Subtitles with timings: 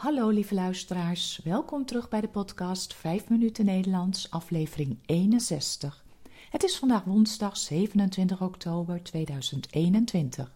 [0.00, 6.04] Hallo lieve luisteraars, welkom terug bij de podcast 5 minuten Nederlands, aflevering 61.
[6.50, 10.52] Het is vandaag woensdag 27 oktober 2021.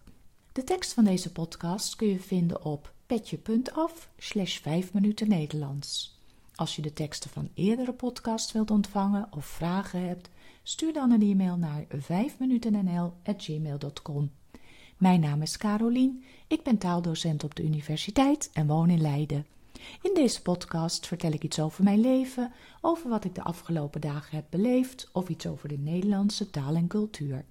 [0.51, 6.19] De tekst van deze podcast kun je vinden op petje.af slash 5 minuten Nederlands.
[6.55, 10.29] Als je de teksten van eerdere podcasts wilt ontvangen of vragen hebt,
[10.63, 14.31] stuur dan een e-mail naar 5minutennl.gmail.com.
[14.97, 19.45] Mijn naam is Carolien, ik ben taaldocent op de universiteit en woon in Leiden.
[20.01, 24.35] In deze podcast vertel ik iets over mijn leven, over wat ik de afgelopen dagen
[24.35, 27.45] heb beleefd of iets over de Nederlandse taal en cultuur.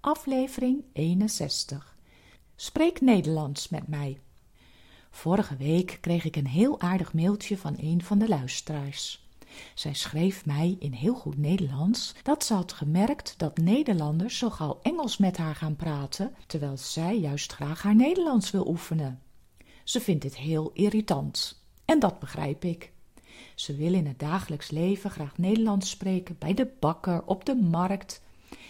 [0.00, 1.96] Aflevering 61.
[2.56, 4.20] Spreek Nederlands met mij.
[5.10, 9.21] Vorige week kreeg ik een heel aardig mailtje van een van de luisteraars.
[9.74, 14.78] Zij schreef mij in heel goed Nederlands dat ze had gemerkt dat Nederlanders zo gauw
[14.82, 19.20] Engels met haar gaan praten, terwijl zij juist graag haar Nederlands wil oefenen.
[19.84, 21.62] Ze vindt dit heel irritant.
[21.84, 22.92] En dat begrijp ik.
[23.54, 28.22] Ze wil in het dagelijks leven graag Nederlands spreken, bij de bakker, op de markt.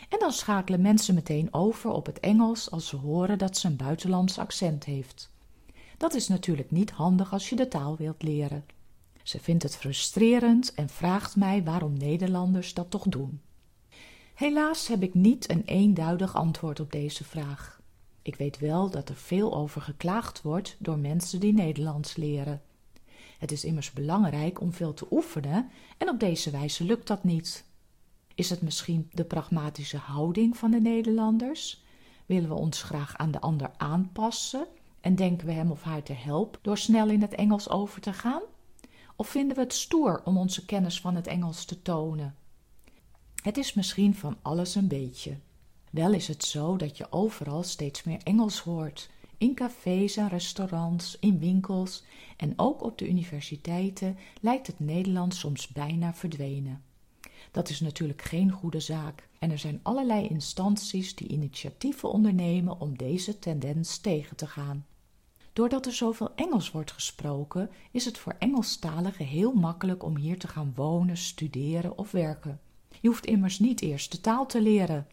[0.08, 3.76] En dan schakelen mensen meteen over op het Engels als ze horen dat ze een
[3.76, 5.30] buitenlands accent heeft.
[5.96, 8.64] Dat is natuurlijk niet handig als je de taal wilt leren.
[9.22, 13.40] Ze vindt het frustrerend en vraagt mij waarom Nederlanders dat toch doen.
[14.34, 17.80] Helaas heb ik niet een eenduidig antwoord op deze vraag.
[18.22, 22.62] Ik weet wel dat er veel over geklaagd wordt door mensen die Nederlands leren.
[23.38, 27.64] Het is immers belangrijk om veel te oefenen en op deze wijze lukt dat niet.
[28.34, 31.82] Is het misschien de pragmatische houding van de Nederlanders?
[32.26, 34.66] Willen we ons graag aan de ander aanpassen
[35.00, 38.12] en denken we hem of haar te helpen door snel in het Engels over te
[38.12, 38.42] gaan?
[39.22, 42.36] Of vinden we het stoer om onze kennis van het Engels te tonen?
[43.42, 45.36] Het is misschien van alles een beetje.
[45.90, 49.10] Wel is het zo dat je overal steeds meer Engels hoort.
[49.38, 52.04] In cafés en restaurants, in winkels
[52.36, 56.82] en ook op de universiteiten lijkt het Nederlands soms bijna verdwenen.
[57.50, 62.96] Dat is natuurlijk geen goede zaak en er zijn allerlei instanties die initiatieven ondernemen om
[62.96, 64.86] deze tendens tegen te gaan.
[65.52, 70.48] Doordat er zoveel Engels wordt gesproken, is het voor Engelstaligen heel makkelijk om hier te
[70.48, 72.60] gaan wonen, studeren of werken.
[73.00, 75.06] Je hoeft immers niet eerst de taal te leren.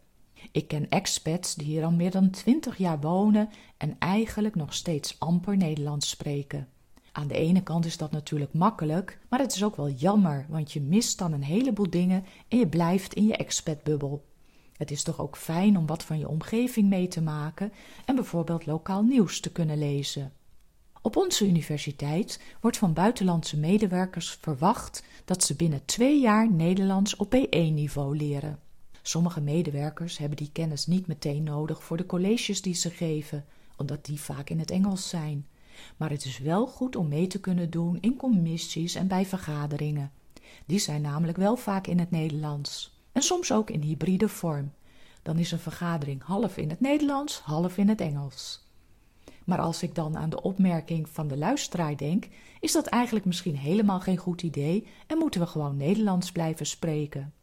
[0.51, 5.19] Ik ken expats die hier al meer dan twintig jaar wonen en eigenlijk nog steeds
[5.19, 6.67] amper Nederlands spreken.
[7.11, 10.71] Aan de ene kant is dat natuurlijk makkelijk, maar het is ook wel jammer, want
[10.71, 14.28] je mist dan een heleboel dingen en je blijft in je expatbubbel.
[14.79, 17.71] Het is toch ook fijn om wat van je omgeving mee te maken
[18.05, 20.33] en bijvoorbeeld lokaal nieuws te kunnen lezen.
[21.01, 27.35] Op onze universiteit wordt van buitenlandse medewerkers verwacht dat ze binnen twee jaar Nederlands op
[27.35, 28.59] B1-niveau leren.
[29.01, 33.45] Sommige medewerkers hebben die kennis niet meteen nodig voor de colleges die ze geven,
[33.77, 35.47] omdat die vaak in het Engels zijn.
[35.97, 40.11] Maar het is wel goed om mee te kunnen doen in commissies en bij vergaderingen.
[40.65, 44.71] Die zijn namelijk wel vaak in het Nederlands en soms ook in hybride vorm.
[45.21, 48.65] Dan is een vergadering half in het Nederlands, half in het Engels.
[49.45, 52.27] Maar als ik dan aan de opmerking van de luisteraar denk,
[52.59, 57.33] is dat eigenlijk misschien helemaal geen goed idee en moeten we gewoon Nederlands blijven spreken.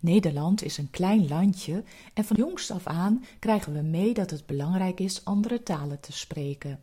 [0.00, 1.84] Nederland is een klein landje
[2.14, 6.12] en van jongs af aan krijgen we mee dat het belangrijk is andere talen te
[6.12, 6.80] spreken.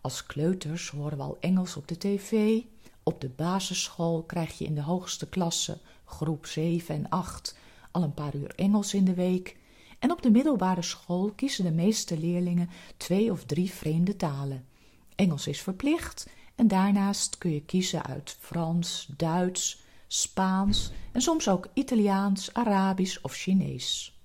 [0.00, 2.60] Als kleuters horen we al Engels op de tv.
[3.10, 7.56] Op de basisschool krijg je in de hoogste klasse, groep 7 en 8,
[7.90, 9.56] al een paar uur Engels in de week.
[9.98, 14.66] En op de middelbare school kiezen de meeste leerlingen twee of drie vreemde talen.
[15.14, 21.68] Engels is verplicht en daarnaast kun je kiezen uit Frans, Duits, Spaans en soms ook
[21.74, 24.18] Italiaans, Arabisch of Chinees.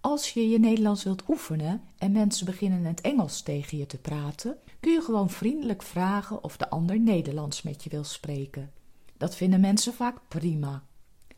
[0.00, 4.56] Als je je Nederlands wilt oefenen en mensen beginnen het Engels tegen je te praten,
[4.84, 8.72] kun je gewoon vriendelijk vragen of de ander Nederlands met je wil spreken.
[9.16, 10.82] Dat vinden mensen vaak prima.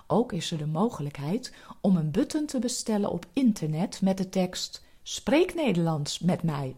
[0.07, 4.85] Ook is er de mogelijkheid om een button te bestellen op internet met de tekst
[5.03, 6.77] Spreek Nederlands met mij.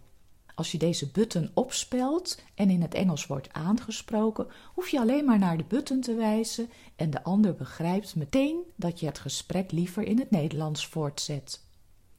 [0.54, 5.38] Als je deze button opspelt en in het Engels wordt aangesproken, hoef je alleen maar
[5.38, 10.02] naar de button te wijzen en de ander begrijpt meteen dat je het gesprek liever
[10.02, 11.64] in het Nederlands voortzet.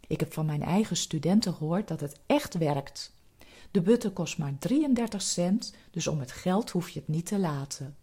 [0.07, 3.17] Ik heb van mijn eigen studenten gehoord dat het echt werkt.
[3.71, 7.39] De button kost maar 33 cent, dus om het geld hoef je het niet te
[7.39, 7.95] laten.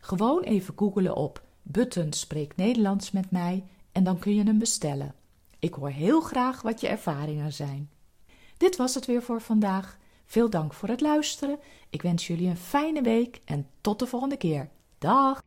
[0.00, 5.14] Gewoon even googelen op Button spreekt Nederlands met mij en dan kun je hem bestellen.
[5.58, 7.90] Ik hoor heel graag wat je ervaringen zijn.
[8.56, 9.98] Dit was het weer voor vandaag.
[10.26, 11.58] Veel dank voor het luisteren.
[11.90, 14.68] Ik wens jullie een fijne week en tot de volgende keer.
[14.98, 15.42] Dag!